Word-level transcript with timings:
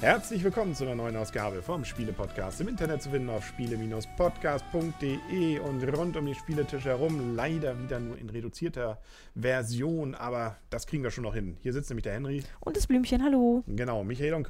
Herzlich 0.00 0.44
willkommen 0.44 0.76
zu 0.76 0.84
einer 0.84 0.94
neuen 0.94 1.16
Ausgabe 1.16 1.60
vom 1.60 1.84
Spiele-Podcast. 1.84 2.60
Im 2.60 2.68
Internet 2.68 3.02
zu 3.02 3.10
finden 3.10 3.30
auf 3.30 3.44
spiele-podcast.de 3.44 5.58
und 5.58 5.82
rund 5.82 6.16
um 6.16 6.24
die 6.24 6.36
Spieletisch 6.36 6.84
herum. 6.84 7.34
Leider 7.34 7.76
wieder 7.82 7.98
nur 7.98 8.16
in 8.16 8.30
reduzierter 8.30 9.00
Version, 9.34 10.14
aber 10.14 10.56
das 10.70 10.86
kriegen 10.86 11.02
wir 11.02 11.10
schon 11.10 11.24
noch 11.24 11.34
hin. 11.34 11.56
Hier 11.62 11.72
sitzt 11.72 11.90
nämlich 11.90 12.04
der 12.04 12.12
Henry. 12.12 12.44
Und 12.60 12.76
das 12.76 12.86
Blümchen, 12.86 13.24
hallo. 13.24 13.64
Genau, 13.66 14.04
Michael 14.04 14.34
und, 14.34 14.46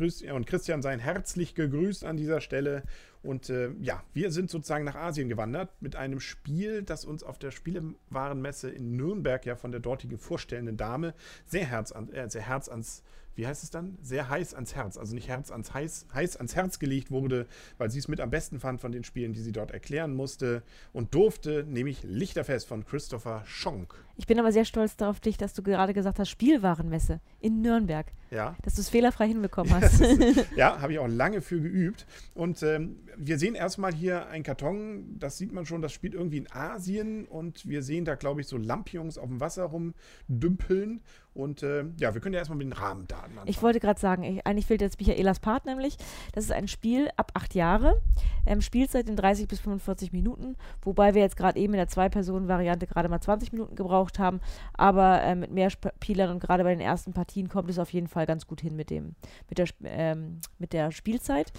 Christian 0.47 0.83
seien 0.83 1.01
herzlich 1.01 1.55
gegrüßt 1.55 2.05
an 2.05 2.19
dieser 2.19 2.43
Stelle. 2.43 2.83
Und 3.23 3.49
äh, 3.49 3.71
ja, 3.81 4.03
wir 4.13 4.31
sind 4.31 4.51
sozusagen 4.51 4.85
nach 4.85 4.97
Asien 4.97 5.31
gewandert 5.31 5.71
mit 5.81 5.97
einem 5.97 6.21
Spiel, 6.21 6.83
das 6.83 7.07
uns 7.07 7.23
auf 7.23 7.39
der 7.39 7.53
Spielewarenmesse 7.53 8.69
in 8.69 8.97
Nürnberg 8.97 9.47
ja 9.47 9.57
von 9.57 9.71
der 9.71 9.81
dortigen 9.81 10.19
vorstellenden 10.19 10.77
Dame 10.77 11.15
sehr, 11.47 11.65
herz 11.65 11.91
an, 11.91 12.13
äh, 12.13 12.29
sehr 12.29 12.43
herz 12.43 12.69
ans 12.69 13.03
wie 13.39 13.47
heißt 13.47 13.63
es 13.63 13.71
dann? 13.71 13.97
Sehr 14.03 14.29
heiß 14.29 14.55
ans 14.55 14.75
Herz. 14.75 14.97
Also 14.97 15.15
nicht 15.15 15.29
Herz 15.29 15.53
ans 15.53 15.73
heiß, 15.73 16.09
heiß 16.13 16.39
ans 16.39 16.57
Herz 16.57 16.81
gelegt 16.81 17.13
wurde, 17.13 17.47
weil 17.79 17.89
sie 17.89 18.01
es 18.01 18.09
mit 18.09 18.21
am 18.21 18.31
besten 18.31 18.59
fand 18.59 18.81
von 18.81 18.91
den 18.91 19.05
Spielen, 19.05 19.33
die 19.33 19.41
sie 19.41 19.53
dort 19.53 19.71
erklären 19.71 20.13
musste 20.13 20.65
und 20.93 21.15
durfte, 21.15 21.63
nämlich 21.63 22.03
Lichterfest 22.03 22.67
von 22.67 22.85
Christopher 22.85 23.45
Schonk. 23.47 23.95
Ich 24.17 24.27
bin 24.27 24.41
aber 24.41 24.51
sehr 24.51 24.65
stolz 24.65 24.97
darauf 24.97 25.21
dich, 25.21 25.37
dass 25.37 25.55
du 25.55 25.63
gerade 25.63 25.95
gesagt 25.95 26.19
hast, 26.19 26.31
Spielwarenmesse 26.31 27.21
in 27.39 27.63
Nürnberg. 27.63 28.07
Ja. 28.31 28.57
Dass 28.63 28.75
du 28.75 28.81
es 28.81 28.89
fehlerfrei 28.89 29.29
hinbekommen 29.29 29.73
hast. 29.73 30.01
ja, 30.57 30.81
habe 30.81 30.93
ich 30.93 30.99
auch 30.99 31.09
lange 31.09 31.41
für 31.41 31.61
geübt. 31.61 32.07
Und 32.35 32.63
ähm, 32.63 32.97
wir 33.17 33.39
sehen 33.39 33.55
erstmal 33.55 33.93
hier 33.93 34.29
einen 34.29 34.45
Karton, 34.45 35.19
das 35.19 35.39
sieht 35.39 35.53
man 35.53 35.67
schon, 35.67 35.83
das 35.83 35.93
spielt 35.93 36.15
irgendwie 36.15 36.39
in 36.39 36.53
Asien 36.53 37.25
und 37.25 37.69
wir 37.69 37.83
sehen 37.83 38.05
da, 38.05 38.15
glaube 38.15 38.41
ich, 38.41 38.47
so 38.47 38.57
Lampions 38.57 39.19
auf 39.19 39.29
dem 39.29 39.41
Wasser 39.41 39.65
rumdümpeln. 39.65 41.01
Und 41.39 41.63
äh, 41.63 41.85
ja, 41.99 42.15
wir 42.15 42.21
können 42.21 42.33
ja 42.35 42.41
erstmal 42.41 42.59
mit 42.59 42.67
den 42.67 42.73
Rahmendaten 42.73 43.31
anfangen. 43.31 43.49
Ich 43.49 43.63
wollte 43.63 43.79
gerade 43.79 44.01
sagen, 44.01 44.25
ich, 44.25 44.45
eigentlich 44.45 44.67
fehlt 44.67 44.81
jetzt 44.81 44.99
Michaelas 44.99 45.39
Part 45.39 45.67
nämlich. 45.67 45.97
Das 46.33 46.45
ist 46.45 46.51
ein 46.51 46.67
Spiel 46.67 47.11
ab 47.17 47.31
acht 47.35 47.55
Jahre, 47.55 48.03
ähm, 48.45 48.61
Spielzeit 48.61 49.09
in 49.09 49.15
30 49.15 49.47
bis 49.47 49.61
45 49.61 50.13
Minuten, 50.13 50.57
wobei 50.83 51.15
wir 51.15 51.23
jetzt 51.23 51.37
gerade 51.37 51.59
eben 51.61 51.75
in 51.75 51.79
der 51.79 51.87
Zwei-Personen-Variante 51.87 52.89
gerade 52.89 53.09
mal 53.09 53.21
20 53.21 53.53
Minuten 53.53 53.77
gebraucht 53.77 54.19
haben. 54.19 54.41
Aber 54.75 55.23
äh, 55.23 55.37
mit 55.37 55.53
mehr 55.53 55.71
Spielern 55.71 56.31
und 56.31 56.41
gerade 56.41 56.65
bei 56.65 56.71
den 56.71 56.81
ersten 56.81 57.13
Partien 57.13 57.49
kommt 57.49 57.71
es 57.71 57.79
auf 57.79 57.93
jeden 57.93 58.09
Fall 58.09 58.18
ganz 58.27 58.47
gut 58.47 58.61
hin 58.61 58.77
mit, 58.77 58.91
dem, 58.91 59.15
mit, 59.49 59.59
der, 59.59 59.67
ähm, 59.85 60.41
mit 60.59 60.73
der 60.73 60.91
Spielzeit. 60.91 61.53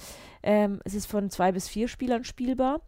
Ähm, 0.44 0.82
es 0.86 0.94
ist 0.94 1.06
von 1.06 1.30
zwei 1.30 1.52
bis 1.52 1.68
vier 1.68 1.88
Spielern 1.88 2.24
spielbar 2.24 2.82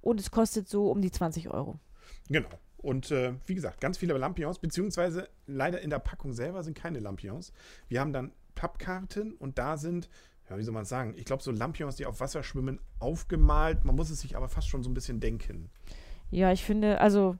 und 0.00 0.20
es 0.20 0.30
kostet 0.30 0.68
so 0.68 0.90
um 0.90 1.00
die 1.00 1.10
20 1.10 1.50
Euro. 1.50 1.78
Genau. 2.28 2.48
Und 2.78 3.10
äh, 3.10 3.32
wie 3.46 3.54
gesagt, 3.54 3.80
ganz 3.80 3.96
viele 3.96 4.16
Lampions, 4.18 4.58
beziehungsweise 4.58 5.28
leider 5.46 5.80
in 5.80 5.88
der 5.88 6.00
Packung 6.00 6.34
selber 6.34 6.62
sind 6.62 6.76
keine 6.76 6.98
Lampions. 6.98 7.52
Wir 7.88 8.00
haben 8.00 8.12
dann 8.12 8.32
Pappkarten 8.54 9.32
und 9.32 9.58
da 9.58 9.78
sind, 9.78 10.10
ja, 10.50 10.58
wie 10.58 10.62
soll 10.62 10.74
man 10.74 10.84
sagen, 10.84 11.14
ich 11.16 11.24
glaube, 11.24 11.42
so 11.42 11.50
Lampions, 11.50 11.96
die 11.96 12.04
auf 12.04 12.20
Wasser 12.20 12.42
schwimmen, 12.42 12.78
aufgemalt. 12.98 13.86
Man 13.86 13.96
muss 13.96 14.10
es 14.10 14.20
sich 14.20 14.36
aber 14.36 14.50
fast 14.50 14.68
schon 14.68 14.82
so 14.82 14.90
ein 14.90 14.94
bisschen 14.94 15.18
denken. 15.18 15.70
Ja, 16.30 16.52
ich 16.52 16.62
finde, 16.62 17.00
also 17.00 17.36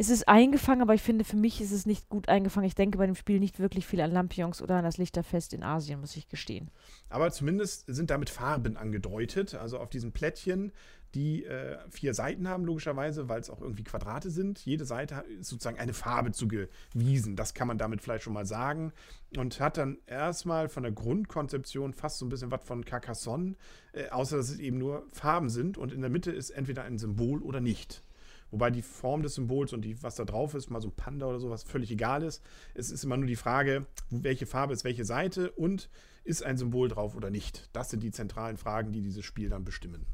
es 0.00 0.08
ist 0.08 0.28
eingefangen, 0.28 0.80
aber 0.80 0.94
ich 0.94 1.02
finde, 1.02 1.24
für 1.26 1.36
mich 1.36 1.60
ist 1.60 1.72
es 1.72 1.84
nicht 1.84 2.08
gut 2.08 2.30
eingefangen. 2.30 2.66
Ich 2.66 2.74
denke 2.74 2.96
bei 2.96 3.04
dem 3.04 3.14
Spiel 3.14 3.38
nicht 3.38 3.58
wirklich 3.58 3.86
viel 3.86 4.00
an 4.00 4.10
Lampions 4.10 4.62
oder 4.62 4.76
an 4.76 4.84
das 4.84 4.96
Lichterfest 4.96 5.52
in 5.52 5.62
Asien, 5.62 6.00
muss 6.00 6.16
ich 6.16 6.26
gestehen. 6.26 6.70
Aber 7.10 7.30
zumindest 7.30 7.84
sind 7.86 8.08
damit 8.08 8.30
Farben 8.30 8.78
angedeutet. 8.78 9.54
Also 9.54 9.78
auf 9.78 9.90
diesen 9.90 10.12
Plättchen 10.12 10.72
die 11.14 11.44
äh, 11.44 11.76
vier 11.90 12.14
Seiten 12.14 12.48
haben, 12.48 12.64
logischerweise, 12.64 13.28
weil 13.28 13.40
es 13.40 13.50
auch 13.50 13.60
irgendwie 13.60 13.82
Quadrate 13.82 14.30
sind. 14.30 14.64
Jede 14.64 14.86
Seite 14.86 15.24
ist 15.40 15.50
sozusagen 15.50 15.78
eine 15.78 15.92
Farbe 15.92 16.32
zugewiesen. 16.32 17.36
Das 17.36 17.52
kann 17.52 17.68
man 17.68 17.78
damit 17.78 18.00
vielleicht 18.00 18.24
schon 18.24 18.32
mal 18.32 18.46
sagen. 18.46 18.92
Und 19.36 19.60
hat 19.60 19.76
dann 19.76 19.98
erstmal 20.06 20.68
von 20.70 20.82
der 20.82 20.92
Grundkonzeption 20.92 21.92
fast 21.92 22.18
so 22.18 22.24
ein 22.24 22.28
bisschen 22.30 22.50
was 22.50 22.64
von 22.64 22.86
Carcassonne, 22.86 23.56
äh, 23.92 24.08
außer 24.08 24.36
dass 24.36 24.48
es 24.48 24.60
eben 24.60 24.78
nur 24.78 25.04
Farben 25.12 25.50
sind. 25.50 25.76
Und 25.76 25.92
in 25.92 26.00
der 26.00 26.10
Mitte 26.10 26.30
ist 26.30 26.50
entweder 26.50 26.84
ein 26.84 26.96
Symbol 26.96 27.42
oder 27.42 27.60
nicht. 27.60 28.02
Wobei 28.50 28.70
die 28.70 28.82
Form 28.82 29.22
des 29.22 29.34
Symbols 29.34 29.72
und 29.72 29.82
die, 29.82 30.02
was 30.02 30.16
da 30.16 30.24
drauf 30.24 30.54
ist, 30.54 30.70
mal 30.70 30.80
so 30.80 30.88
ein 30.88 30.96
Panda 30.96 31.26
oder 31.26 31.38
sowas, 31.38 31.62
völlig 31.62 31.90
egal 31.90 32.22
ist. 32.22 32.42
Es 32.74 32.90
ist 32.90 33.04
immer 33.04 33.16
nur 33.16 33.26
die 33.26 33.36
Frage, 33.36 33.86
welche 34.10 34.46
Farbe 34.46 34.72
ist 34.72 34.84
welche 34.84 35.04
Seite 35.04 35.50
und 35.52 35.88
ist 36.24 36.44
ein 36.44 36.56
Symbol 36.56 36.88
drauf 36.88 37.16
oder 37.16 37.30
nicht. 37.30 37.68
Das 37.72 37.90
sind 37.90 38.02
die 38.02 38.10
zentralen 38.10 38.56
Fragen, 38.56 38.92
die 38.92 39.02
dieses 39.02 39.24
Spiel 39.24 39.48
dann 39.48 39.64
bestimmen. 39.64 40.04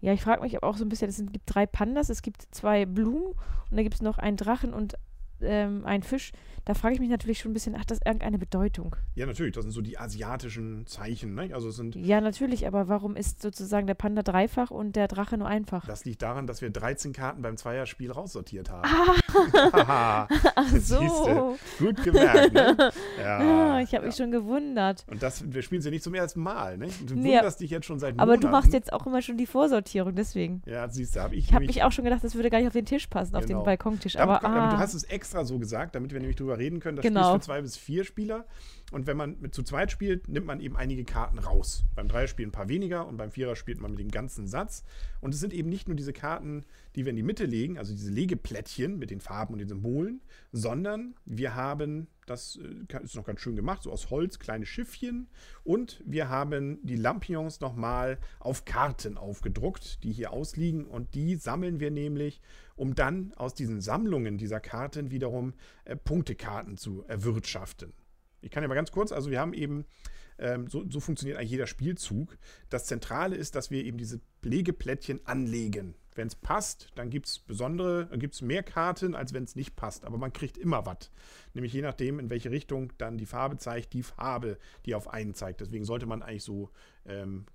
Ja, 0.00 0.12
ich 0.12 0.22
frage 0.22 0.42
mich 0.42 0.56
aber 0.56 0.66
auch 0.66 0.76
so 0.76 0.84
ein 0.84 0.88
bisschen, 0.88 1.08
es 1.08 1.18
gibt 1.18 1.44
drei 1.46 1.64
Pandas, 1.64 2.08
es 2.08 2.22
gibt 2.22 2.46
zwei 2.50 2.86
Blumen 2.86 3.34
und 3.70 3.76
da 3.76 3.82
gibt 3.82 3.94
es 3.94 4.02
noch 4.02 4.18
einen 4.18 4.36
Drachen 4.36 4.74
und 4.74 4.94
ähm, 5.44 5.84
einen 5.84 6.02
Fisch. 6.02 6.32
Da 6.64 6.74
frage 6.74 6.94
ich 6.94 7.00
mich 7.00 7.10
natürlich 7.10 7.40
schon 7.40 7.50
ein 7.50 7.54
bisschen, 7.54 7.78
hat 7.78 7.90
das 7.90 7.98
irgendeine 8.04 8.38
Bedeutung? 8.38 8.94
Ja, 9.14 9.26
natürlich, 9.26 9.52
das 9.52 9.64
sind 9.64 9.72
so 9.72 9.80
die 9.80 9.98
asiatischen 9.98 10.86
Zeichen. 10.86 11.34
Ne? 11.34 11.50
Also 11.52 11.70
sind 11.70 11.96
ja, 11.96 12.20
natürlich, 12.20 12.68
aber 12.68 12.86
warum 12.86 13.16
ist 13.16 13.42
sozusagen 13.42 13.88
der 13.88 13.94
Panda 13.94 14.22
dreifach 14.22 14.70
und 14.70 14.94
der 14.94 15.08
Drache 15.08 15.36
nur 15.38 15.48
einfach? 15.48 15.84
Das 15.86 16.04
liegt 16.04 16.22
daran, 16.22 16.46
dass 16.46 16.62
wir 16.62 16.70
13 16.70 17.12
Karten 17.12 17.42
beim 17.42 17.56
Zweierspiel 17.56 18.12
raussortiert 18.12 18.70
haben. 18.70 18.82
Ah. 18.84 19.21
Ach 19.72 20.76
so. 20.80 21.56
Gut 21.78 22.02
gemerkt, 22.02 22.52
ne? 22.52 22.76
Ja, 23.18 23.38
ah, 23.38 23.80
ich 23.80 23.94
habe 23.94 24.04
ja. 24.04 24.08
mich 24.08 24.16
schon 24.16 24.30
gewundert. 24.30 25.04
Und 25.08 25.22
das, 25.22 25.44
wir 25.52 25.62
spielen 25.62 25.82
sie 25.82 25.90
nicht 25.90 26.02
zum 26.02 26.14
ersten 26.14 26.40
Mal, 26.40 26.78
ne? 26.78 26.88
Du 27.06 27.14
nee, 27.14 27.34
wunderst 27.34 27.60
dich 27.60 27.70
jetzt 27.70 27.86
schon 27.86 27.98
seit 27.98 28.16
Monaten. 28.16 28.30
Aber 28.30 28.38
du 28.38 28.48
machst 28.48 28.72
jetzt 28.72 28.92
auch 28.92 29.06
immer 29.06 29.22
schon 29.22 29.36
die 29.36 29.46
Vorsortierung, 29.46 30.14
deswegen. 30.14 30.62
Ja, 30.66 30.88
siehst 30.88 31.16
du, 31.16 31.20
habe 31.20 31.34
ich 31.34 31.46
Ich 31.46 31.54
habe 31.54 31.66
mich 31.66 31.82
auch 31.82 31.92
schon 31.92 32.04
gedacht, 32.04 32.24
das 32.24 32.34
würde 32.34 32.50
gar 32.50 32.58
nicht 32.58 32.66
auf 32.66 32.72
den 32.72 32.86
Tisch 32.86 33.06
passen, 33.06 33.32
genau. 33.32 33.38
auf 33.38 33.46
den 33.46 33.56
genau. 33.56 33.64
Balkontisch. 33.64 34.16
Aber, 34.16 34.44
aber, 34.44 34.48
ah. 34.48 34.64
aber, 34.64 34.76
du 34.76 34.78
hast 34.78 34.94
es 34.94 35.04
extra 35.04 35.44
so 35.44 35.58
gesagt, 35.58 35.94
damit 35.94 36.12
wir 36.12 36.20
nämlich 36.20 36.36
drüber 36.36 36.58
reden 36.58 36.80
können. 36.80 36.96
Das 36.96 37.02
genau. 37.02 37.20
Spiel 37.20 37.36
ist 37.36 37.44
für 37.44 37.46
zwei 37.46 37.62
bis 37.62 37.76
vier 37.76 38.04
Spieler. 38.04 38.44
Und 38.92 39.06
wenn 39.06 39.16
man 39.16 39.40
mit 39.40 39.54
zu 39.54 39.62
zweit 39.62 39.90
spielt, 39.90 40.28
nimmt 40.28 40.46
man 40.46 40.60
eben 40.60 40.76
einige 40.76 41.04
Karten 41.04 41.38
raus. 41.38 41.84
Beim 41.96 42.08
Dreier 42.08 42.28
spielt 42.28 42.48
ein 42.48 42.52
paar 42.52 42.68
weniger 42.68 43.06
und 43.06 43.16
beim 43.16 43.30
Vierer 43.30 43.56
spielt 43.56 43.80
man 43.80 43.92
mit 43.92 44.00
dem 44.00 44.10
ganzen 44.10 44.46
Satz. 44.46 44.84
Und 45.22 45.32
es 45.32 45.40
sind 45.40 45.54
eben 45.54 45.70
nicht 45.70 45.88
nur 45.88 45.96
diese 45.96 46.12
Karten, 46.12 46.66
die 46.94 47.06
wir 47.06 47.10
in 47.10 47.16
die 47.16 47.22
Mitte 47.22 47.46
legen, 47.46 47.78
also 47.78 47.94
diese 47.94 48.10
Legeplättchen 48.10 48.98
mit 48.98 49.10
den 49.10 49.20
Farben 49.20 49.54
und 49.54 49.60
den 49.60 49.68
Symbolen, 49.68 50.20
sondern 50.52 51.14
wir 51.24 51.54
haben, 51.54 52.06
das 52.26 52.56
äh, 52.56 53.02
ist 53.02 53.16
noch 53.16 53.24
ganz 53.24 53.40
schön 53.40 53.56
gemacht, 53.56 53.82
so 53.82 53.90
aus 53.90 54.10
Holz, 54.10 54.38
kleine 54.38 54.66
Schiffchen. 54.66 55.28
Und 55.64 56.02
wir 56.04 56.28
haben 56.28 56.78
die 56.82 56.96
Lampions 56.96 57.60
nochmal 57.60 58.18
auf 58.40 58.66
Karten 58.66 59.16
aufgedruckt, 59.16 60.04
die 60.04 60.12
hier 60.12 60.32
ausliegen. 60.32 60.84
Und 60.84 61.14
die 61.14 61.36
sammeln 61.36 61.80
wir 61.80 61.90
nämlich, 61.90 62.42
um 62.76 62.94
dann 62.94 63.32
aus 63.36 63.54
diesen 63.54 63.80
Sammlungen 63.80 64.36
dieser 64.36 64.60
Karten 64.60 65.10
wiederum 65.10 65.54
äh, 65.86 65.96
Punktekarten 65.96 66.76
zu 66.76 67.04
erwirtschaften. 67.08 67.94
Ich 68.42 68.50
kann 68.50 68.62
ja 68.62 68.68
mal 68.68 68.74
ganz 68.74 68.92
kurz, 68.92 69.12
also 69.12 69.30
wir 69.30 69.40
haben 69.40 69.54
eben, 69.54 69.86
ähm, 70.38 70.68
so, 70.68 70.84
so 70.88 71.00
funktioniert 71.00 71.38
eigentlich 71.38 71.50
jeder 71.50 71.66
Spielzug. 71.66 72.36
Das 72.68 72.84
Zentrale 72.84 73.36
ist, 73.36 73.54
dass 73.54 73.70
wir 73.70 73.84
eben 73.84 73.98
diese 73.98 74.20
Legeplättchen 74.42 75.20
anlegen. 75.24 75.94
Wenn 76.14 76.26
es 76.26 76.34
passt, 76.34 76.90
dann 76.94 77.10
gibt 77.10 77.26
es 77.26 77.38
besondere, 77.38 78.08
gibt 78.18 78.34
es 78.34 78.42
mehr 78.42 78.62
Karten, 78.62 79.14
als 79.14 79.32
wenn 79.32 79.44
es 79.44 79.56
nicht 79.56 79.76
passt. 79.76 80.04
Aber 80.04 80.18
man 80.18 80.32
kriegt 80.32 80.58
immer 80.58 80.86
was. 80.86 81.10
Nämlich 81.54 81.72
je 81.72 81.82
nachdem, 81.82 82.18
in 82.18 82.30
welche 82.30 82.50
Richtung 82.50 82.92
dann 82.98 83.18
die 83.18 83.26
Farbe 83.26 83.56
zeigt, 83.56 83.92
die 83.92 84.02
Farbe, 84.02 84.58
die 84.86 84.94
auf 84.94 85.08
einen 85.08 85.34
zeigt. 85.34 85.60
Deswegen 85.60 85.84
sollte 85.84 86.06
man 86.06 86.22
eigentlich 86.22 86.44
so 86.44 86.70
ähm, 87.06 87.46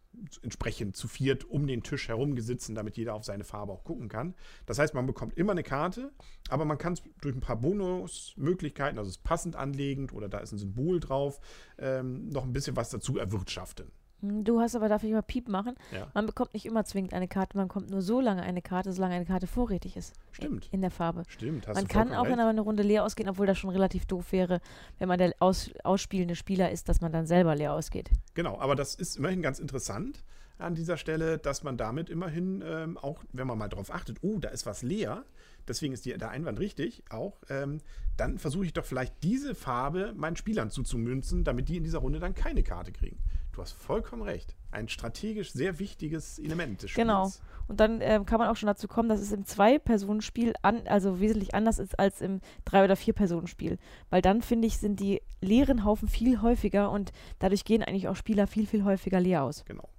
entsprechend 0.41 0.95
zu 0.95 1.07
viert 1.07 1.45
um 1.45 1.67
den 1.67 1.83
Tisch 1.83 2.07
herum 2.07 2.35
gesitzen, 2.35 2.75
damit 2.75 2.97
jeder 2.97 3.13
auf 3.13 3.23
seine 3.23 3.43
Farbe 3.43 3.71
auch 3.71 3.83
gucken 3.83 4.09
kann. 4.09 4.35
Das 4.65 4.79
heißt, 4.79 4.93
man 4.93 5.05
bekommt 5.05 5.37
immer 5.37 5.51
eine 5.51 5.63
Karte, 5.63 6.11
aber 6.49 6.65
man 6.65 6.77
kann 6.77 6.93
es 6.93 7.03
durch 7.21 7.35
ein 7.35 7.41
paar 7.41 7.57
Bonusmöglichkeiten, 7.57 8.97
also 8.97 9.09
es 9.09 9.17
passend 9.17 9.55
anlegend 9.55 10.13
oder 10.13 10.29
da 10.29 10.39
ist 10.39 10.51
ein 10.51 10.57
Symbol 10.57 10.99
drauf, 10.99 11.39
ähm, 11.77 12.29
noch 12.29 12.43
ein 12.43 12.53
bisschen 12.53 12.75
was 12.75 12.89
dazu 12.89 13.17
erwirtschaften. 13.17 13.91
Hm, 14.21 14.43
du 14.43 14.59
hast 14.59 14.75
aber, 14.75 14.89
darf 14.89 15.03
ich 15.03 15.11
mal 15.11 15.21
Piep 15.21 15.47
machen? 15.47 15.75
Ja. 15.91 16.07
Man 16.13 16.25
bekommt 16.25 16.53
nicht 16.53 16.65
immer 16.65 16.85
zwingend 16.85 17.13
eine 17.13 17.27
Karte, 17.27 17.57
man 17.57 17.67
bekommt 17.67 17.89
nur 17.89 18.01
so 18.01 18.19
lange 18.19 18.41
eine 18.41 18.61
Karte, 18.61 18.91
solange 18.91 19.15
eine 19.15 19.25
Karte 19.25 19.47
vorrätig 19.47 19.95
ist. 19.97 20.13
Stimmt. 20.31 20.69
In, 20.71 20.81
der 20.81 20.91
Farbe. 20.91 21.23
Stimmt. 21.27 21.67
Hast 21.67 21.75
man 21.75 21.87
kann 21.87 22.13
auch 22.13 22.25
in 22.25 22.39
eine 22.39 22.61
Runde 22.61 22.83
leer 22.83 23.03
ausgehen, 23.03 23.29
obwohl 23.29 23.47
das 23.47 23.57
schon 23.57 23.69
relativ 23.69 24.05
doof 24.05 24.31
wäre, 24.31 24.61
wenn 24.99 25.07
man 25.07 25.17
der 25.17 25.33
aus, 25.39 25.71
ausspielende 25.83 26.35
Spieler 26.35 26.71
ist, 26.71 26.89
dass 26.89 27.01
man 27.01 27.11
dann 27.11 27.27
selber 27.27 27.55
leer 27.55 27.73
ausgeht. 27.73 28.09
Genau, 28.33 28.59
aber 28.59 28.75
das 28.75 28.95
ist 28.95 29.17
immerhin 29.17 29.41
ganz 29.41 29.59
interessant 29.59 30.23
an 30.57 30.75
dieser 30.75 30.97
Stelle, 30.97 31.37
dass 31.37 31.63
man 31.63 31.77
damit 31.77 32.09
immerhin 32.09 32.63
ähm, 32.65 32.97
auch, 32.97 33.23
wenn 33.31 33.47
man 33.47 33.57
mal 33.57 33.67
darauf 33.67 33.93
achtet, 33.93 34.17
oh, 34.21 34.39
da 34.39 34.49
ist 34.49 34.65
was 34.65 34.81
leer, 34.81 35.25
deswegen 35.67 35.93
ist 35.93 36.05
die, 36.05 36.17
der 36.17 36.29
Einwand 36.29 36.59
richtig, 36.59 37.03
auch, 37.09 37.37
ähm, 37.49 37.79
dann 38.15 38.39
versuche 38.39 38.65
ich 38.65 38.73
doch 38.73 38.85
vielleicht 38.85 39.23
diese 39.23 39.53
Farbe 39.53 40.13
meinen 40.15 40.35
Spielern 40.35 40.69
zuzumünzen, 40.71 41.43
damit 41.43 41.69
die 41.69 41.77
in 41.77 41.83
dieser 41.83 41.99
Runde 41.99 42.19
dann 42.19 42.33
keine 42.33 42.63
Karte 42.63 42.91
kriegen. 42.91 43.19
Du 43.57 43.63
hast 43.63 43.71
vollkommen 43.71 44.21
recht. 44.21 44.55
Ein 44.69 44.87
strategisch 44.87 45.51
sehr 45.51 45.79
wichtiges 45.79 46.37
Element 46.37 46.83
des 46.83 46.91
Spiels. 46.91 47.07
Genau. 47.07 47.31
Und 47.67 47.79
dann 47.79 48.01
ähm, 48.01 48.25
kann 48.25 48.39
man 48.39 48.49
auch 48.49 48.55
schon 48.55 48.67
dazu 48.67 48.87
kommen, 48.87 49.09
dass 49.09 49.19
es 49.19 49.31
im 49.31 49.45
Zwei-Personen-Spiel 49.45 50.53
an, 50.61 50.85
also 50.85 51.19
wesentlich 51.19 51.55
anders 51.55 51.79
ist 51.79 51.97
als 51.97 52.21
im 52.21 52.39
Drei- 52.65 52.83
oder 52.83 52.95
Vier-Personen-Spiel. 52.95 53.79
Weil 54.11 54.21
dann, 54.21 54.43
finde 54.43 54.67
ich, 54.67 54.77
sind 54.77 54.99
die 54.99 55.23
leeren 55.41 55.83
Haufen 55.83 56.07
viel 56.07 56.41
häufiger 56.43 56.91
und 56.91 57.11
dadurch 57.39 57.65
gehen 57.65 57.81
eigentlich 57.81 58.07
auch 58.07 58.15
Spieler 58.15 58.45
viel, 58.45 58.67
viel 58.67 58.83
häufiger 58.83 59.19
leer 59.19 59.41
aus. 59.41 59.65
Genau. 59.65 59.89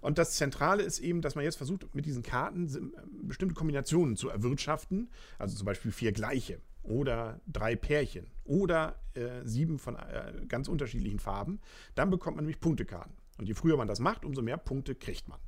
Und 0.00 0.18
das 0.18 0.34
Zentrale 0.36 0.82
ist 0.82 0.98
eben, 0.98 1.22
dass 1.22 1.34
man 1.34 1.44
jetzt 1.44 1.56
versucht, 1.56 1.94
mit 1.94 2.06
diesen 2.06 2.22
Karten 2.22 2.66
äh, 2.68 3.00
bestimmte 3.22 3.54
Kombinationen 3.54 4.16
zu 4.16 4.28
erwirtschaften. 4.28 5.10
Also 5.38 5.56
zum 5.56 5.66
Beispiel 5.66 5.92
vier 5.92 6.12
gleiche 6.12 6.60
oder 6.82 7.40
drei 7.46 7.76
Pärchen 7.76 8.26
oder 8.44 9.00
äh, 9.14 9.44
sieben 9.44 9.78
von 9.78 9.96
äh, 9.96 10.32
ganz 10.48 10.68
unterschiedlichen 10.68 11.18
Farben. 11.18 11.60
Dann 11.94 12.10
bekommt 12.10 12.36
man 12.36 12.44
nämlich 12.44 12.60
Punktekarten. 12.60 13.14
Und 13.38 13.46
je 13.46 13.54
früher 13.54 13.76
man 13.76 13.88
das 13.88 14.00
macht, 14.00 14.24
umso 14.24 14.42
mehr 14.42 14.56
Punkte 14.56 14.94
kriegt 14.94 15.28
man. 15.28 15.38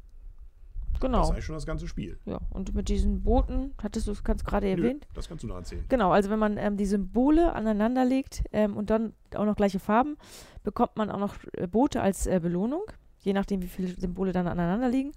Genau. 1.01 1.19
Das 1.19 1.29
ist 1.29 1.33
eigentlich 1.33 1.45
schon 1.45 1.55
das 1.55 1.67
ganze 1.67 1.87
Spiel. 1.87 2.19
Ja, 2.25 2.41
und 2.51 2.75
mit 2.75 2.89
diesen 2.89 3.23
Booten, 3.23 3.75
hattest 3.81 4.09
du 4.09 4.13
es 4.13 4.25
gerade 4.25 4.69
erwähnt? 4.69 5.07
das 5.15 5.29
kannst 5.29 5.45
du 5.45 5.49
noch 5.49 5.57
erzählen. 5.57 5.85
Genau, 5.89 6.11
also 6.11 6.31
wenn 6.31 6.39
man 6.39 6.57
ähm, 6.57 6.77
die 6.77 6.87
Symbole 6.87 7.53
aneinander 7.53 8.05
legt 8.05 8.43
ähm, 8.53 8.77
und 8.77 8.91
dann 8.91 9.13
auch 9.35 9.45
noch 9.45 9.57
gleiche 9.57 9.79
Farben, 9.79 10.17
bekommt 10.65 10.97
man 10.97 11.11
auch 11.11 11.21
noch 11.21 11.37
äh, 11.53 11.67
Boote 11.67 12.01
als 12.01 12.27
äh, 12.27 12.41
Belohnung, 12.43 12.83
je 13.23 13.33
nachdem, 13.33 13.63
wie 13.63 13.69
viele 13.69 13.89
Symbole 13.89 14.33
dann 14.33 14.47
aneinander 14.47 14.89
liegen. 14.89 15.13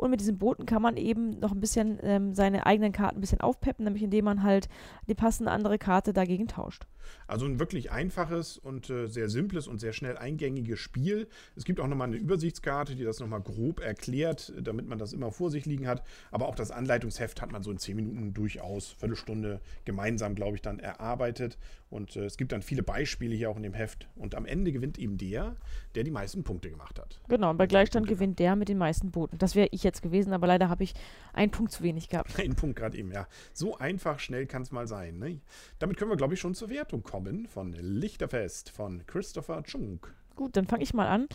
Und 0.00 0.10
mit 0.10 0.20
diesen 0.20 0.38
Booten 0.38 0.64
kann 0.64 0.80
man 0.80 0.96
eben 0.96 1.38
noch 1.40 1.52
ein 1.52 1.60
bisschen 1.60 1.98
ähm, 2.02 2.32
seine 2.32 2.64
eigenen 2.64 2.90
Karten 2.90 3.18
ein 3.18 3.20
bisschen 3.20 3.42
aufpeppen, 3.42 3.84
nämlich 3.84 4.02
indem 4.02 4.24
man 4.24 4.42
halt 4.42 4.70
die 5.08 5.14
passende 5.14 5.50
andere 5.50 5.76
Karte 5.76 6.14
dagegen 6.14 6.48
tauscht. 6.48 6.86
Also 7.26 7.46
ein 7.46 7.58
wirklich 7.58 7.92
einfaches 7.92 8.56
und 8.56 8.88
äh, 8.90 9.06
sehr 9.06 9.28
simples 9.28 9.68
und 9.68 9.78
sehr 9.78 9.92
schnell 9.92 10.16
eingängiges 10.16 10.78
Spiel. 10.78 11.28
Es 11.56 11.64
gibt 11.64 11.80
auch 11.80 11.86
nochmal 11.86 12.08
eine 12.08 12.16
Übersichtskarte, 12.16 12.94
die 12.94 13.04
das 13.04 13.20
nochmal 13.20 13.40
grob 13.40 13.80
erklärt, 13.80 14.52
damit 14.60 14.88
man 14.88 14.98
das 14.98 15.12
immer 15.12 15.30
vor 15.30 15.50
sich 15.50 15.66
liegen 15.66 15.86
hat. 15.86 16.02
Aber 16.30 16.48
auch 16.48 16.54
das 16.54 16.70
Anleitungsheft 16.70 17.42
hat 17.42 17.52
man 17.52 17.62
so 17.62 17.70
in 17.70 17.78
zehn 17.78 17.96
Minuten 17.96 18.32
durchaus, 18.32 18.92
Viertelstunde 18.92 19.60
gemeinsam, 19.84 20.34
glaube 20.34 20.56
ich, 20.56 20.62
dann 20.62 20.78
erarbeitet. 20.78 21.58
Und 21.90 22.16
äh, 22.16 22.24
es 22.24 22.36
gibt 22.36 22.52
dann 22.52 22.62
viele 22.62 22.82
Beispiele 22.82 23.34
hier 23.34 23.50
auch 23.50 23.56
in 23.56 23.64
dem 23.64 23.74
Heft. 23.74 24.08
Und 24.16 24.34
am 24.34 24.46
Ende 24.46 24.72
gewinnt 24.72 24.98
eben 24.98 25.18
der, 25.18 25.56
der 25.94 26.04
die 26.04 26.10
meisten 26.10 26.44
Punkte 26.44 26.70
gemacht 26.70 26.98
hat. 26.98 27.20
Genau, 27.28 27.50
und 27.50 27.56
bei 27.56 27.66
Gleichstand 27.66 28.06
gewinnt 28.06 28.38
der 28.38 28.56
mit 28.56 28.68
den 28.68 28.78
meisten 28.78 29.10
Booten. 29.10 29.38
Das 29.38 29.54
wäre 29.54 29.68
ich 29.72 29.82
jetzt 29.82 29.89
gewesen, 30.02 30.32
aber 30.32 30.46
leider 30.46 30.68
habe 30.68 30.84
ich 30.84 30.94
einen 31.32 31.50
Punkt 31.50 31.72
zu 31.72 31.82
wenig 31.82 32.08
gehabt. 32.08 32.38
Einen 32.38 32.54
Punkt 32.54 32.76
gerade 32.76 32.96
eben, 32.96 33.12
ja. 33.12 33.26
So 33.52 33.76
einfach, 33.78 34.18
schnell 34.20 34.46
kann 34.46 34.62
es 34.62 34.72
mal 34.72 34.86
sein. 34.86 35.18
Ne? 35.18 35.40
Damit 35.78 35.96
können 35.96 36.10
wir, 36.10 36.16
glaube 36.16 36.34
ich, 36.34 36.40
schon 36.40 36.54
zur 36.54 36.70
Wertung 36.70 37.02
kommen 37.02 37.46
von 37.46 37.72
Lichterfest 37.72 38.70
von 38.70 39.04
Christopher 39.06 39.62
Chunk. 39.64 40.14
Gut, 40.36 40.56
dann 40.56 40.66
fange 40.66 40.82
ich 40.84 40.94
mal 40.94 41.08
an. 41.08 41.26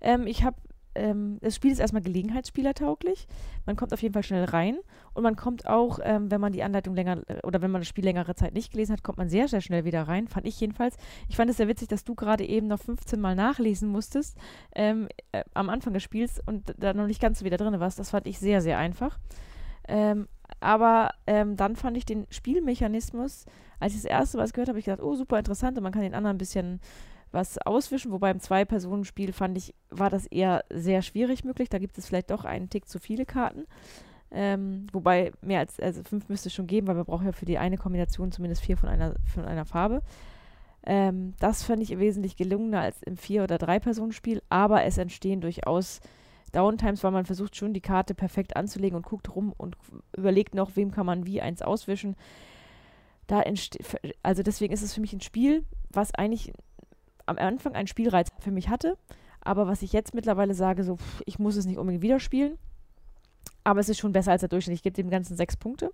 Ähm, 0.00 0.26
ich 0.26 0.44
habe 0.44 0.56
ähm, 0.94 1.38
das 1.40 1.56
Spiel 1.56 1.72
ist 1.72 1.78
erstmal 1.78 2.02
gelegenheitsspielertauglich. 2.02 3.26
Man 3.66 3.76
kommt 3.76 3.92
auf 3.92 4.02
jeden 4.02 4.12
Fall 4.12 4.22
schnell 4.22 4.44
rein 4.44 4.78
und 5.14 5.22
man 5.22 5.36
kommt 5.36 5.66
auch, 5.66 5.98
ähm, 6.02 6.30
wenn 6.30 6.40
man 6.40 6.52
die 6.52 6.62
Anleitung 6.62 6.94
länger 6.94 7.22
äh, 7.28 7.40
oder 7.44 7.62
wenn 7.62 7.70
man 7.70 7.80
das 7.80 7.88
Spiel 7.88 8.04
längere 8.04 8.34
Zeit 8.34 8.54
nicht 8.54 8.72
gelesen 8.72 8.92
hat, 8.92 9.02
kommt 9.02 9.18
man 9.18 9.28
sehr, 9.28 9.48
sehr 9.48 9.60
schnell 9.60 9.84
wieder 9.84 10.02
rein. 10.02 10.28
Fand 10.28 10.46
ich 10.46 10.58
jedenfalls. 10.60 10.96
Ich 11.28 11.36
fand 11.36 11.50
es 11.50 11.56
sehr 11.56 11.68
witzig, 11.68 11.88
dass 11.88 12.04
du 12.04 12.14
gerade 12.14 12.44
eben 12.44 12.68
noch 12.68 12.80
15 12.80 13.20
Mal 13.20 13.34
nachlesen 13.34 13.88
musstest 13.88 14.36
ähm, 14.74 15.08
äh, 15.32 15.44
am 15.54 15.70
Anfang 15.70 15.92
des 15.92 16.02
Spiels 16.02 16.40
und 16.44 16.74
da 16.78 16.92
noch 16.94 17.06
nicht 17.06 17.20
ganz 17.20 17.38
so 17.38 17.44
wieder 17.44 17.56
drin 17.56 17.80
warst. 17.80 17.98
Das 17.98 18.10
fand 18.10 18.26
ich 18.26 18.38
sehr, 18.38 18.60
sehr 18.60 18.78
einfach. 18.78 19.18
Ähm, 19.88 20.28
aber 20.60 21.10
ähm, 21.26 21.56
dann 21.56 21.76
fand 21.76 21.96
ich 21.96 22.04
den 22.04 22.26
Spielmechanismus, 22.30 23.46
als 23.80 23.94
ich 23.94 24.02
das 24.02 24.10
erste 24.10 24.36
Mal 24.36 24.48
gehört 24.48 24.68
habe, 24.68 24.78
ich 24.78 24.84
gedacht, 24.84 25.02
oh, 25.02 25.14
super 25.14 25.38
interessant 25.38 25.76
und 25.76 25.82
man 25.82 25.92
kann 25.92 26.02
den 26.02 26.14
anderen 26.14 26.36
ein 26.36 26.38
bisschen 26.38 26.80
was 27.32 27.58
auswischen, 27.58 28.12
wobei 28.12 28.30
im 28.30 28.40
Zwei-Personen-Spiel 28.40 29.32
fand 29.32 29.56
ich, 29.58 29.74
war 29.90 30.10
das 30.10 30.26
eher 30.26 30.64
sehr 30.70 31.02
schwierig 31.02 31.44
möglich. 31.44 31.68
Da 31.68 31.78
gibt 31.78 31.98
es 31.98 32.06
vielleicht 32.06 32.30
doch 32.30 32.44
einen 32.44 32.68
Tick 32.68 32.88
zu 32.88 32.98
viele 32.98 33.26
Karten. 33.26 33.66
Ähm, 34.30 34.86
wobei 34.92 35.32
mehr 35.42 35.60
als 35.60 35.78
also 35.78 36.02
fünf 36.02 36.28
müsste 36.28 36.48
es 36.48 36.54
schon 36.54 36.66
geben, 36.66 36.86
weil 36.86 36.96
wir 36.96 37.04
brauchen 37.04 37.26
ja 37.26 37.32
für 37.32 37.44
die 37.44 37.58
eine 37.58 37.76
Kombination 37.76 38.32
zumindest 38.32 38.62
vier 38.62 38.76
von 38.76 38.88
einer, 38.88 39.14
von 39.26 39.44
einer 39.44 39.66
Farbe. 39.66 40.02
Ähm, 40.84 41.34
das 41.38 41.62
fand 41.62 41.82
ich 41.82 41.98
wesentlich 41.98 42.36
gelungener 42.36 42.80
als 42.80 43.02
im 43.02 43.16
Vier- 43.16 43.44
oder 43.44 43.58
Drei-Personen-Spiel, 43.58 44.42
aber 44.48 44.84
es 44.84 44.98
entstehen 44.98 45.40
durchaus 45.40 46.00
Downtimes, 46.52 47.04
weil 47.04 47.12
man 47.12 47.26
versucht 47.26 47.56
schon 47.56 47.72
die 47.72 47.80
Karte 47.80 48.14
perfekt 48.14 48.56
anzulegen 48.56 48.96
und 48.96 49.06
guckt 49.06 49.34
rum 49.34 49.54
und 49.56 49.76
überlegt 50.16 50.54
noch, 50.54 50.76
wem 50.76 50.90
kann 50.90 51.06
man 51.06 51.26
wie 51.26 51.40
eins 51.40 51.62
auswischen. 51.62 52.16
Da 53.26 53.42
also 54.22 54.42
deswegen 54.42 54.74
ist 54.74 54.82
es 54.82 54.94
für 54.94 55.00
mich 55.00 55.12
ein 55.12 55.20
Spiel, 55.20 55.64
was 55.90 56.14
eigentlich 56.14 56.52
am 57.26 57.38
Anfang 57.38 57.74
einen 57.74 57.86
Spielreiz 57.86 58.28
für 58.40 58.50
mich 58.50 58.68
hatte, 58.68 58.96
aber 59.40 59.66
was 59.66 59.82
ich 59.82 59.92
jetzt 59.92 60.14
mittlerweile 60.14 60.54
sage, 60.54 60.84
so, 60.84 60.98
ich 61.26 61.38
muss 61.38 61.56
es 61.56 61.66
nicht 61.66 61.78
unbedingt 61.78 62.02
wieder 62.02 62.20
spielen. 62.20 62.58
Aber 63.64 63.80
es 63.80 63.88
ist 63.88 63.98
schon 63.98 64.12
besser 64.12 64.32
als 64.32 64.40
der 64.40 64.48
Durchschnitt. 64.48 64.76
Ich 64.76 64.82
gebe 64.82 64.94
dem 64.94 65.10
Ganzen 65.10 65.36
sechs 65.36 65.56
Punkte. 65.56 65.92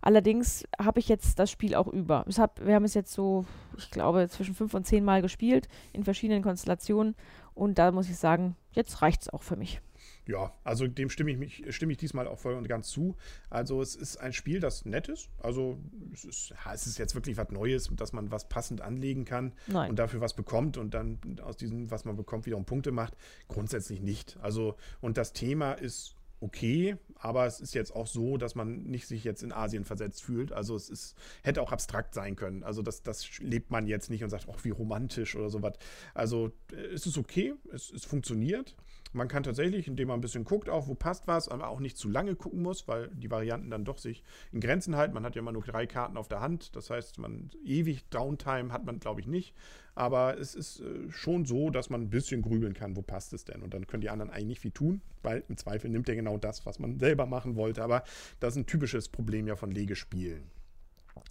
Allerdings 0.00 0.64
habe 0.78 1.00
ich 1.00 1.08
jetzt 1.08 1.38
das 1.38 1.50
Spiel 1.50 1.74
auch 1.74 1.88
über. 1.88 2.24
Hab, 2.38 2.64
wir 2.64 2.74
haben 2.74 2.84
es 2.84 2.94
jetzt 2.94 3.12
so, 3.12 3.44
ich 3.76 3.90
glaube, 3.90 4.28
zwischen 4.28 4.54
fünf 4.54 4.72
und 4.74 4.86
zehn 4.86 5.04
Mal 5.04 5.22
gespielt, 5.22 5.68
in 5.92 6.04
verschiedenen 6.04 6.42
Konstellationen. 6.42 7.16
Und 7.54 7.78
da 7.78 7.90
muss 7.92 8.08
ich 8.08 8.16
sagen, 8.16 8.56
jetzt 8.72 9.02
reicht 9.02 9.22
es 9.22 9.28
auch 9.28 9.42
für 9.42 9.56
mich. 9.56 9.80
Ja, 10.28 10.52
also 10.62 10.86
dem 10.86 11.08
stimme 11.08 11.30
ich, 11.30 11.38
mich, 11.38 11.64
stimme 11.74 11.92
ich 11.92 11.96
diesmal 11.96 12.28
auch 12.28 12.38
voll 12.38 12.52
und 12.52 12.68
ganz 12.68 12.88
zu. 12.88 13.16
Also 13.48 13.80
es 13.80 13.96
ist 13.96 14.18
ein 14.18 14.34
Spiel, 14.34 14.60
das 14.60 14.84
nett 14.84 15.08
ist. 15.08 15.30
Also 15.38 15.78
es 16.12 16.26
ist, 16.26 16.54
es 16.70 16.86
ist 16.86 16.98
jetzt 16.98 17.14
wirklich 17.14 17.38
was 17.38 17.48
Neues, 17.48 17.88
dass 17.96 18.12
man 18.12 18.30
was 18.30 18.46
passend 18.46 18.82
anlegen 18.82 19.24
kann 19.24 19.54
Nein. 19.68 19.88
und 19.88 19.98
dafür 19.98 20.20
was 20.20 20.34
bekommt 20.34 20.76
und 20.76 20.92
dann 20.92 21.18
aus 21.42 21.56
diesem, 21.56 21.90
was 21.90 22.04
man 22.04 22.14
bekommt, 22.14 22.44
wiederum 22.44 22.66
Punkte 22.66 22.92
macht. 22.92 23.16
Grundsätzlich 23.48 24.02
nicht. 24.02 24.36
Also 24.42 24.76
und 25.00 25.16
das 25.16 25.32
Thema 25.32 25.72
ist 25.72 26.14
okay, 26.40 26.96
aber 27.16 27.46
es 27.46 27.60
ist 27.60 27.74
jetzt 27.74 27.94
auch 27.94 28.06
so, 28.06 28.36
dass 28.36 28.54
man 28.54 28.84
nicht 28.84 29.06
sich 29.06 29.24
jetzt 29.24 29.42
in 29.42 29.52
Asien 29.52 29.84
versetzt 29.84 30.22
fühlt. 30.22 30.52
Also 30.52 30.76
es 30.76 30.88
ist, 30.88 31.16
hätte 31.42 31.62
auch 31.62 31.72
abstrakt 31.72 32.14
sein 32.14 32.36
können. 32.36 32.62
Also 32.62 32.82
das, 32.82 33.02
das 33.02 33.38
lebt 33.38 33.70
man 33.70 33.86
jetzt 33.86 34.10
nicht 34.10 34.22
und 34.22 34.30
sagt, 34.30 34.46
ach, 34.52 34.62
wie 34.64 34.70
romantisch 34.70 35.34
oder 35.36 35.50
sowas. 35.50 35.74
Also 36.14 36.52
äh, 36.72 36.94
es 36.94 37.06
ist 37.06 37.18
okay, 37.18 37.54
es, 37.72 37.90
es 37.90 38.04
funktioniert. 38.04 38.76
Man 39.12 39.28
kann 39.28 39.42
tatsächlich, 39.42 39.88
indem 39.88 40.08
man 40.08 40.18
ein 40.18 40.20
bisschen 40.20 40.44
guckt, 40.44 40.68
auch 40.68 40.88
wo 40.88 40.94
passt 40.94 41.26
was, 41.26 41.48
aber 41.48 41.68
auch 41.68 41.80
nicht 41.80 41.96
zu 41.96 42.08
lange 42.08 42.34
gucken 42.34 42.62
muss, 42.62 42.86
weil 42.88 43.08
die 43.08 43.30
Varianten 43.30 43.70
dann 43.70 43.84
doch 43.84 43.98
sich 43.98 44.22
in 44.52 44.60
Grenzen 44.60 44.96
halten. 44.96 45.14
Man 45.14 45.24
hat 45.24 45.34
ja 45.34 45.40
immer 45.40 45.52
nur 45.52 45.62
drei 45.62 45.86
Karten 45.86 46.16
auf 46.16 46.28
der 46.28 46.40
Hand. 46.40 46.76
Das 46.76 46.90
heißt, 46.90 47.18
man 47.18 47.50
ewig 47.64 48.08
Downtime 48.10 48.72
hat 48.72 48.84
man, 48.84 49.00
glaube 49.00 49.20
ich, 49.20 49.26
nicht. 49.26 49.54
Aber 49.94 50.38
es 50.38 50.54
ist 50.54 50.80
äh, 50.80 51.10
schon 51.10 51.44
so, 51.44 51.70
dass 51.70 51.90
man 51.90 52.02
ein 52.02 52.10
bisschen 52.10 52.42
grübeln 52.42 52.74
kann, 52.74 52.96
wo 52.96 53.02
passt 53.02 53.32
es 53.32 53.44
denn. 53.44 53.62
Und 53.62 53.74
dann 53.74 53.86
können 53.86 54.00
die 54.00 54.10
anderen 54.10 54.30
eigentlich 54.30 54.46
nicht 54.46 54.60
viel 54.60 54.70
tun, 54.70 55.00
weil 55.22 55.42
im 55.48 55.56
Zweifel 55.56 55.90
nimmt 55.90 56.08
er 56.08 56.14
genau 56.14 56.38
das, 56.38 56.66
was 56.66 56.78
man 56.78 57.00
selber 57.00 57.26
machen 57.26 57.56
wollte. 57.56 57.82
Aber 57.82 58.04
das 58.40 58.54
ist 58.54 58.58
ein 58.58 58.66
typisches 58.66 59.08
Problem 59.08 59.48
ja 59.48 59.56
von 59.56 59.70
Legespielen. 59.70 60.50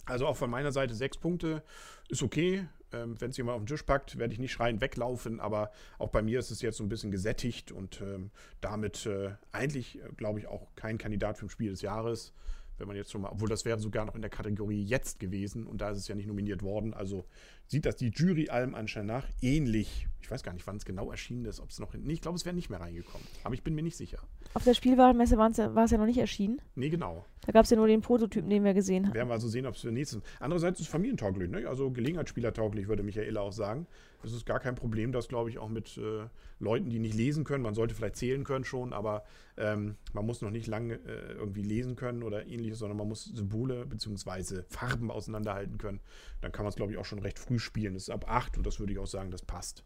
Also 0.04 0.26
auch 0.26 0.36
von 0.36 0.50
meiner 0.50 0.72
Seite 0.72 0.94
sechs 0.94 1.16
Punkte 1.16 1.62
ist 2.08 2.22
okay. 2.22 2.66
Ähm, 2.92 3.20
Wenn 3.20 3.30
es 3.30 3.36
jemand 3.36 3.56
auf 3.56 3.62
den 3.62 3.66
Tisch 3.66 3.82
packt, 3.82 4.18
werde 4.18 4.32
ich 4.32 4.38
nicht 4.38 4.52
schreien 4.52 4.80
weglaufen, 4.80 5.40
aber 5.40 5.70
auch 5.98 6.08
bei 6.08 6.22
mir 6.22 6.38
ist 6.38 6.50
es 6.50 6.62
jetzt 6.62 6.78
so 6.78 6.84
ein 6.84 6.88
bisschen 6.88 7.10
gesättigt 7.10 7.70
und 7.70 8.00
ähm, 8.00 8.30
damit 8.60 9.06
äh, 9.06 9.32
eigentlich, 9.52 9.98
äh, 9.98 10.08
glaube 10.16 10.38
ich, 10.38 10.46
auch 10.46 10.68
kein 10.74 10.98
Kandidat 10.98 11.38
für 11.38 11.46
ein 11.46 11.50
Spiel 11.50 11.70
des 11.70 11.82
Jahres. 11.82 12.32
Wenn 12.78 12.88
man 12.88 12.96
jetzt 12.96 13.10
schon 13.10 13.22
mal, 13.22 13.30
obwohl 13.30 13.48
das 13.48 13.64
wäre 13.64 13.78
sogar 13.78 14.04
noch 14.04 14.14
in 14.14 14.20
der 14.20 14.30
Kategorie 14.30 14.82
jetzt 14.82 15.20
gewesen 15.20 15.66
und 15.66 15.80
da 15.80 15.90
ist 15.90 15.98
es 15.98 16.08
ja 16.08 16.14
nicht 16.14 16.26
nominiert 16.26 16.62
worden. 16.62 16.94
Also 16.94 17.24
sieht 17.66 17.86
das 17.86 17.96
die 17.96 18.10
Jury 18.10 18.48
allem 18.48 18.74
Anschein 18.74 19.06
nach 19.06 19.26
ähnlich. 19.42 20.06
Ich 20.20 20.30
weiß 20.30 20.42
gar 20.42 20.52
nicht, 20.52 20.66
wann 20.66 20.76
es 20.76 20.84
genau 20.84 21.10
erschienen 21.10 21.44
ist, 21.46 21.60
ob 21.60 21.70
es 21.70 21.78
noch. 21.78 21.94
Nee, 21.94 22.12
ich 22.12 22.20
glaube, 22.20 22.36
es 22.36 22.44
wäre 22.44 22.54
nicht 22.54 22.70
mehr 22.70 22.80
reingekommen. 22.80 23.26
Aber 23.44 23.54
ich 23.54 23.62
bin 23.62 23.74
mir 23.74 23.82
nicht 23.82 23.96
sicher. 23.96 24.18
Auf 24.54 24.64
der 24.64 24.74
Spielwarenmesse 24.74 25.38
war 25.38 25.50
es 25.50 25.90
ja 25.90 25.98
noch 25.98 26.06
nicht 26.06 26.18
erschienen. 26.18 26.60
Nee, 26.74 26.90
genau. 26.90 27.24
Da 27.46 27.52
gab 27.52 27.64
es 27.64 27.70
ja 27.70 27.76
nur 27.76 27.86
den 27.86 28.00
Prototypen, 28.00 28.50
den 28.50 28.64
wir 28.64 28.74
gesehen 28.74 29.06
haben. 29.06 29.14
Werden 29.14 29.28
wir 29.28 29.34
also 29.34 29.48
sehen, 29.48 29.66
ob 29.66 29.74
es 29.74 29.80
für 29.80 29.92
nächstes. 29.92 30.20
Andererseits 30.38 30.80
ist 30.80 30.86
es 30.86 30.92
familientauglich, 30.92 31.48
ne? 31.50 31.66
also 31.66 31.90
Gelegenheitsspielertauglich, 31.90 32.88
würde 32.88 33.02
Michaela 33.02 33.40
auch 33.40 33.52
sagen. 33.52 33.86
Es 34.22 34.32
ist 34.32 34.46
gar 34.46 34.58
kein 34.58 34.74
Problem, 34.74 35.12
das 35.12 35.28
glaube 35.28 35.50
ich 35.50 35.58
auch 35.58 35.68
mit 35.68 35.96
äh, 35.96 36.26
Leuten, 36.58 36.90
die 36.90 36.98
nicht 36.98 37.14
lesen 37.14 37.44
können. 37.44 37.62
Man 37.62 37.74
sollte 37.74 37.94
vielleicht 37.94 38.16
zählen 38.16 38.44
können 38.44 38.64
schon, 38.64 38.92
aber 38.92 39.24
ähm, 39.56 39.96
man 40.12 40.26
muss 40.26 40.42
noch 40.42 40.50
nicht 40.50 40.66
lange 40.66 40.94
äh, 40.94 41.32
irgendwie 41.34 41.62
lesen 41.62 41.94
können 41.94 42.22
oder 42.22 42.46
ähnliches, 42.46 42.80
sondern 42.80 42.98
man 42.98 43.08
muss 43.08 43.24
Symbole 43.24 43.86
bzw. 43.86 44.62
Farben 44.68 45.10
auseinanderhalten 45.10 45.78
können. 45.78 46.00
Dann 46.40 46.50
kann 46.50 46.64
man 46.64 46.70
es 46.70 46.76
glaube 46.76 46.92
ich 46.92 46.98
auch 46.98 47.04
schon 47.04 47.20
recht 47.20 47.38
früh 47.38 47.58
spielen. 47.58 47.94
Es 47.94 48.04
ist 48.04 48.10
ab 48.10 48.24
8 48.28 48.56
und 48.56 48.66
das 48.66 48.80
würde 48.80 48.92
ich 48.92 48.98
auch 48.98 49.06
sagen, 49.06 49.30
das 49.30 49.42
passt. 49.42 49.84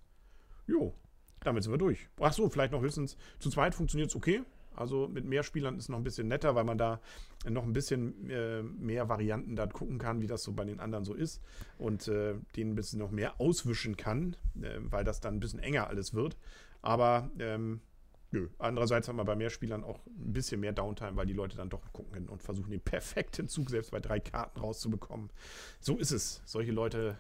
Jo, 0.67 0.95
damit 1.41 1.63
sind 1.63 1.73
wir 1.73 1.79
durch. 1.79 2.09
Ach 2.21 2.33
so, 2.33 2.49
vielleicht 2.49 2.73
noch 2.73 2.83
höchstens 2.83 3.17
zu 3.39 3.51
zweit 3.51 3.75
funktioniert 3.75 4.09
es 4.09 4.17
okay. 4.17 4.43
Also 4.75 5.09
mit 5.09 5.25
mehr 5.25 5.43
Spielern 5.43 5.77
ist 5.77 5.85
es 5.85 5.89
noch 5.89 5.99
ein 5.99 6.05
bisschen 6.05 6.29
netter, 6.29 6.55
weil 6.55 6.65
man 6.65 6.79
da 6.79 7.01
noch 7.49 7.65
ein 7.65 7.73
bisschen 7.73 8.31
äh, 8.31 8.63
mehr 8.63 9.09
Varianten 9.09 9.57
dann 9.57 9.73
gucken 9.73 9.99
kann, 9.99 10.21
wie 10.21 10.27
das 10.27 10.43
so 10.43 10.53
bei 10.53 10.65
den 10.65 10.81
anderen 10.81 11.05
so 11.05 11.15
ist 11.15 11.43
und 11.79 12.09
äh, 12.09 12.35
denen 12.57 12.73
ein 12.73 12.75
bisschen 12.77 12.99
noch 12.99 13.11
mehr 13.11 13.41
auswischen 13.41 13.97
kann, 13.97 14.37
äh, 14.61 14.79
weil 14.81 15.05
das 15.05 15.21
dann 15.21 15.35
ein 15.37 15.41
bisschen 15.41 15.61
enger 15.61 15.89
alles 15.89 16.15
wird. 16.15 16.37
Aber 16.83 17.31
ähm, 17.39 17.81
nö. 18.31 18.49
Andererseits 18.59 19.09
haben 19.09 19.17
wir 19.17 19.25
bei 19.25 19.37
mehr 19.37 19.51
Spielern 19.51 19.85
auch 19.85 20.01
ein 20.07 20.33
bisschen 20.33 20.61
mehr 20.61 20.73
Downtime, 20.73 21.17
weil 21.17 21.27
die 21.27 21.33
Leute 21.33 21.57
dann 21.57 21.71
doch 21.71 21.93
gucken 21.93 22.29
und 22.29 22.43
versuchen, 22.43 22.71
den 22.71 22.81
perfekten 22.81 23.49
Zug 23.49 23.71
selbst 23.71 23.91
bei 23.91 24.01
drei 24.01 24.21
Karten 24.21 24.59
rauszubekommen. 24.61 25.31
So 25.81 25.97
ist 25.97 26.13
es. 26.13 26.43
Solche 26.45 26.73
Leute, 26.73 27.17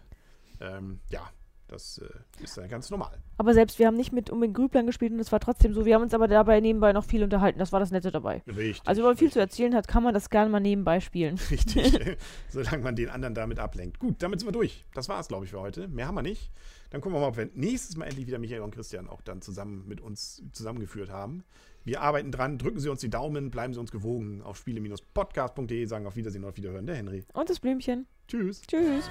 ähm, 0.60 1.00
ja, 1.10 1.30
Das 1.72 1.98
äh, 1.98 2.42
ist 2.42 2.58
dann 2.58 2.68
ganz 2.68 2.90
normal. 2.90 3.18
Aber 3.38 3.54
selbst 3.54 3.78
wir 3.78 3.86
haben 3.86 3.96
nicht 3.96 4.12
mit 4.12 4.28
unbedingt 4.28 4.54
Grüblern 4.54 4.84
gespielt 4.84 5.10
und 5.12 5.20
es 5.20 5.32
war 5.32 5.40
trotzdem 5.40 5.72
so. 5.72 5.86
Wir 5.86 5.94
haben 5.94 6.02
uns 6.02 6.12
aber 6.12 6.28
dabei 6.28 6.60
nebenbei 6.60 6.92
noch 6.92 7.04
viel 7.04 7.22
unterhalten. 7.22 7.58
Das 7.58 7.72
war 7.72 7.80
das 7.80 7.90
Nette 7.90 8.10
dabei. 8.10 8.42
Richtig. 8.46 8.82
Also, 8.84 9.00
wenn 9.00 9.08
man 9.08 9.16
viel 9.16 9.28
richtig. 9.28 9.32
zu 9.32 9.40
erzählen 9.40 9.74
hat, 9.74 9.88
kann 9.88 10.02
man 10.02 10.12
das 10.12 10.28
gerne 10.28 10.50
mal 10.50 10.60
nebenbei 10.60 11.00
spielen. 11.00 11.40
Richtig. 11.50 11.98
Solange 12.50 12.82
man 12.82 12.94
den 12.94 13.08
anderen 13.08 13.34
damit 13.34 13.58
ablenkt. 13.58 13.98
Gut, 13.98 14.22
damit 14.22 14.40
sind 14.40 14.48
wir 14.48 14.52
durch. 14.52 14.84
Das 14.92 15.08
war 15.08 15.18
es, 15.18 15.28
glaube 15.28 15.46
ich, 15.46 15.50
für 15.50 15.60
heute. 15.60 15.88
Mehr 15.88 16.06
haben 16.06 16.14
wir 16.14 16.22
nicht. 16.22 16.50
Dann 16.90 17.00
gucken 17.00 17.16
wir 17.16 17.20
mal, 17.20 17.28
ob 17.28 17.38
wir 17.38 17.48
nächstes 17.54 17.96
Mal 17.96 18.04
endlich 18.04 18.26
wieder 18.26 18.38
Michael 18.38 18.60
und 18.60 18.74
Christian 18.74 19.08
auch 19.08 19.22
dann 19.22 19.40
zusammen 19.40 19.88
mit 19.88 20.02
uns 20.02 20.42
zusammengeführt 20.52 21.08
haben. 21.08 21.42
Wir 21.84 22.02
arbeiten 22.02 22.30
dran, 22.30 22.58
drücken 22.58 22.80
Sie 22.80 22.90
uns 22.90 23.00
die 23.00 23.08
Daumen, 23.08 23.50
bleiben 23.50 23.72
Sie 23.72 23.80
uns 23.80 23.90
gewogen 23.90 24.42
auf 24.42 24.58
spiele-podcast.de, 24.58 25.86
sagen 25.86 26.06
auf 26.06 26.16
Wiedersehen 26.16 26.44
und 26.44 26.50
auf 26.50 26.56
Wiederhören 26.58 26.86
der 26.86 26.96
Henry. 26.96 27.24
Und 27.32 27.48
das 27.48 27.60
Blümchen. 27.60 28.06
Tschüss. 28.28 28.60
Tschüss. 28.62 29.08